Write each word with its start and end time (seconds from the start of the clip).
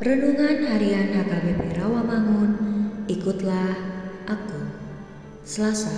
Renungan 0.00 0.64
Harian 0.64 1.12
HKBP 1.12 1.76
Rawamangun, 1.76 2.56
ikutlah 3.04 3.76
aku. 4.24 4.64
Selasa, 5.44 5.92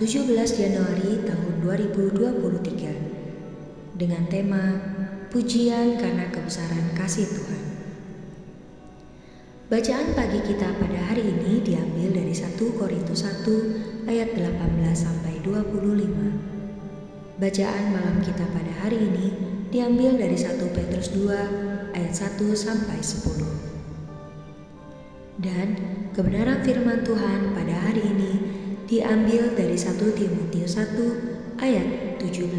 17 0.00 0.56
Januari 0.56 1.20
tahun 1.20 1.60
2023. 1.60 4.00
Dengan 4.00 4.24
tema 4.32 4.80
Pujian 5.28 6.00
karena 6.00 6.32
kebesaran 6.32 6.96
kasih 6.96 7.28
Tuhan. 7.28 7.64
Bacaan 9.68 10.16
pagi 10.16 10.40
kita 10.48 10.72
pada 10.72 11.12
hari 11.12 11.28
ini 11.28 11.60
diambil 11.60 12.24
dari 12.24 12.32
1 12.32 12.56
Korintus 12.56 13.20
1 13.20 14.08
ayat 14.08 14.32
18 14.32 14.96
sampai 14.96 15.44
25. 15.44 17.36
Bacaan 17.36 17.84
malam 18.00 18.16
kita 18.24 18.48
pada 18.48 18.72
hari 18.80 18.96
ini 18.96 19.28
diambil 19.68 20.16
dari 20.16 20.40
1 20.40 20.56
Petrus 20.72 21.12
2 21.12 21.71
ayat 21.96 22.36
1 22.36 22.52
sampai 22.52 23.00
10. 23.00 23.72
Dan 25.40 25.68
kebenaran 26.12 26.60
firman 26.60 27.00
Tuhan 27.04 27.56
pada 27.56 27.72
hari 27.88 28.04
ini 28.04 28.32
diambil 28.84 29.56
dari 29.56 29.76
1 29.76 29.96
Timotius 30.12 30.76
1 30.76 31.64
ayat 31.64 32.20
17 32.20 32.52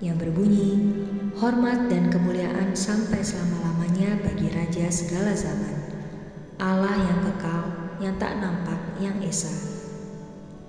yang 0.00 0.16
berbunyi 0.16 0.96
hormat 1.36 1.92
dan 1.92 2.08
kemuliaan 2.08 2.72
sampai 2.72 3.20
selama-lamanya 3.20 4.16
bagi 4.22 4.48
raja 4.54 4.88
segala 4.88 5.36
zaman. 5.36 5.76
Allah 6.56 6.96
yang 6.96 7.20
kekal 7.26 7.64
yang 8.00 8.14
tak 8.16 8.40
nampak 8.40 8.80
yang 9.02 9.18
esa. 9.20 9.52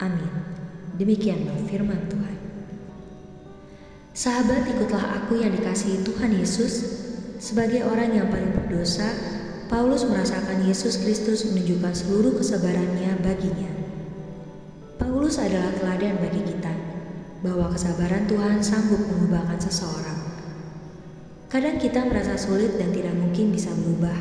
Amin. 0.04 0.28
Demikianlah 1.00 1.56
firman 1.70 2.12
Tuhan 2.12 2.41
Sahabat, 4.12 4.68
ikutlah 4.68 5.24
aku 5.24 5.40
yang 5.40 5.56
dikasihi 5.56 6.04
Tuhan 6.04 6.36
Yesus. 6.36 6.84
Sebagai 7.40 7.88
orang 7.88 8.12
yang 8.12 8.28
paling 8.28 8.52
berdosa, 8.52 9.08
Paulus 9.72 10.04
merasakan 10.04 10.68
Yesus 10.68 11.00
Kristus 11.00 11.48
menunjukkan 11.48 11.96
seluruh 11.96 12.36
kesabarannya 12.36 13.16
baginya. 13.24 13.72
Paulus 15.00 15.40
adalah 15.40 15.72
teladan 15.80 16.20
bagi 16.20 16.44
kita, 16.44 16.76
bahwa 17.40 17.72
kesabaran 17.72 18.28
Tuhan 18.28 18.60
sanggup 18.60 19.00
mengubahkan 19.00 19.64
seseorang. 19.64 20.20
Kadang 21.48 21.80
kita 21.80 22.04
merasa 22.04 22.36
sulit 22.36 22.76
dan 22.76 22.92
tidak 22.92 23.16
mungkin 23.16 23.56
bisa 23.56 23.72
berubah, 23.80 24.20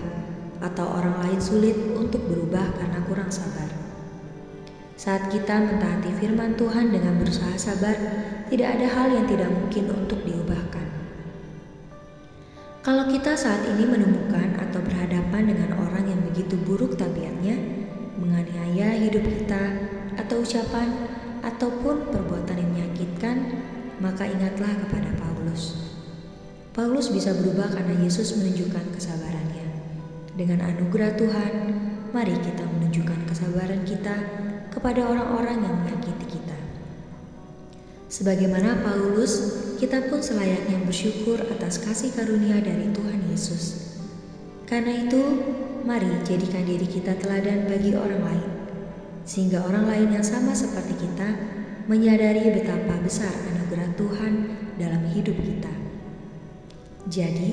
atau 0.63 0.87
orang 0.87 1.19
lain 1.27 1.43
sulit 1.43 1.75
untuk 1.99 2.23
berubah 2.31 2.79
karena 2.79 3.03
kurang 3.11 3.31
sabar. 3.35 3.90
Saat 5.01 5.33
kita 5.33 5.57
mentaati 5.57 6.13
firman 6.21 6.61
Tuhan 6.61 6.93
dengan 6.93 7.17
berusaha 7.17 7.57
sabar, 7.57 7.97
tidak 8.53 8.69
ada 8.77 8.85
hal 8.85 9.09
yang 9.09 9.25
tidak 9.25 9.49
mungkin 9.49 9.89
untuk 9.97 10.21
diubahkan. 10.29 10.85
Kalau 12.85 13.09
kita 13.09 13.33
saat 13.33 13.65
ini 13.65 13.89
menemukan 13.89 14.61
atau 14.61 14.85
berhadapan 14.85 15.57
dengan 15.57 15.73
orang 15.81 16.05
yang 16.05 16.21
begitu 16.29 16.53
buruk 16.69 17.01
tabiatnya, 17.01 17.57
menganiaya 18.21 18.93
hidup 19.01 19.25
kita, 19.25 19.89
atau 20.21 20.45
ucapan 20.45 20.93
ataupun 21.49 22.13
perbuatan 22.13 22.61
yang 22.61 22.69
menyakitkan, 22.69 23.57
maka 24.05 24.29
ingatlah 24.29 24.85
kepada 24.85 25.17
Paulus. 25.17 25.97
Paulus 26.77 27.09
bisa 27.09 27.33
berubah 27.41 27.73
karena 27.73 28.05
Yesus 28.05 28.37
menunjukkan 28.37 28.93
kesabarannya. 29.01 29.65
Dengan 30.37 30.61
anugerah 30.61 31.17
Tuhan, 31.17 31.53
mari 32.13 32.37
kita 32.37 32.69
menunjukkan 32.69 33.33
kesabaran 33.33 33.81
kita 33.89 34.17
kepada 34.71 35.03
orang-orang 35.05 35.59
yang 35.61 35.75
menyakiti 35.85 36.39
kita. 36.39 36.57
Sebagaimana 38.11 38.83
Paulus, 38.83 39.63
kita 39.79 40.11
pun 40.11 40.19
selayaknya 40.19 40.83
bersyukur 40.83 41.39
atas 41.47 41.79
kasih 41.79 42.11
karunia 42.11 42.59
dari 42.59 42.91
Tuhan 42.91 43.21
Yesus. 43.31 43.95
Karena 44.67 45.07
itu, 45.07 45.23
mari 45.87 46.11
jadikan 46.27 46.67
diri 46.67 46.87
kita 46.91 47.15
teladan 47.19 47.71
bagi 47.71 47.95
orang 47.95 48.23
lain, 48.23 48.51
sehingga 49.23 49.63
orang 49.63 49.87
lain 49.87 50.09
yang 50.19 50.27
sama 50.27 50.55
seperti 50.55 50.95
kita 51.07 51.29
menyadari 51.87 52.51
betapa 52.55 52.99
besar 53.03 53.31
anugerah 53.31 53.91
Tuhan 53.95 54.33
dalam 54.79 55.03
hidup 55.11 55.39
kita. 55.39 55.75
Jadi, 57.11 57.51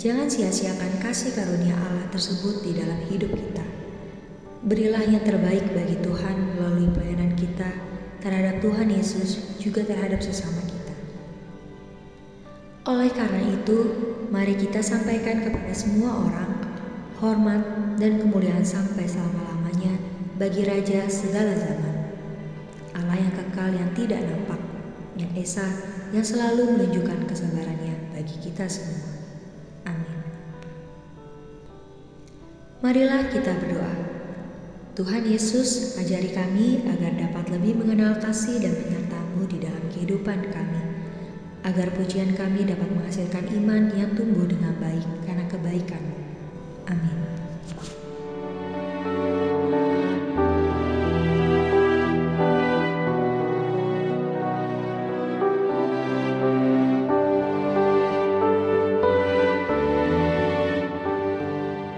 jangan 0.00 0.28
sia-siakan 0.28 1.04
kasih 1.04 1.36
karunia 1.36 1.76
Allah 1.76 2.08
tersebut 2.12 2.64
di 2.64 2.76
dalam 2.76 3.00
hidup 3.08 3.32
kita. 3.32 3.81
Berilah 4.62 5.02
yang 5.02 5.26
terbaik 5.26 5.74
bagi 5.74 5.98
Tuhan 6.06 6.54
melalui 6.54 6.86
pelayanan 6.94 7.34
kita 7.34 7.66
terhadap 8.22 8.62
Tuhan 8.62 8.94
Yesus 8.94 9.58
juga 9.58 9.82
terhadap 9.82 10.22
sesama 10.22 10.62
kita. 10.62 10.94
Oleh 12.86 13.10
karena 13.10 13.42
itu, 13.58 13.78
mari 14.30 14.54
kita 14.54 14.78
sampaikan 14.78 15.42
kepada 15.42 15.74
semua 15.74 16.14
orang 16.14 16.50
hormat 17.18 17.62
dan 17.98 18.22
kemuliaan 18.22 18.62
sampai 18.62 19.02
selama-lamanya 19.02 19.98
bagi 20.38 20.62
Raja 20.62 21.10
segala 21.10 21.58
zaman. 21.58 22.14
Allah 22.94 23.18
yang 23.18 23.34
kekal 23.34 23.70
yang 23.74 23.90
tidak 23.98 24.22
nampak, 24.30 24.62
yang 25.18 25.30
esa, 25.34 25.66
yang 26.14 26.22
selalu 26.22 26.78
menunjukkan 26.78 27.26
kesabarannya 27.26 28.14
bagi 28.14 28.36
kita 28.38 28.70
semua. 28.70 29.10
Amin. 29.90 30.22
Marilah 32.78 33.26
kita 33.26 33.58
berdoa. 33.58 34.01
Tuhan 34.92 35.24
Yesus, 35.24 35.96
ajari 35.96 36.36
kami 36.36 36.84
agar 36.84 37.16
dapat 37.16 37.48
lebih 37.48 37.80
mengenal 37.80 38.20
kasih 38.20 38.60
dan 38.60 38.76
menyertamu 38.76 39.48
di 39.48 39.56
dalam 39.56 39.84
kehidupan 39.88 40.52
kami. 40.52 40.82
agar 41.62 41.94
pujian 41.94 42.34
kami 42.34 42.66
dapat 42.66 42.90
menghasilkan 42.90 43.46
iman 43.54 43.94
yang 43.94 44.10
tumbuh 44.18 44.50
dengan 44.50 44.74
baik 44.82 45.06
karena 45.22 45.46
kebaikan. 45.46 46.02
Amin. 46.90 47.41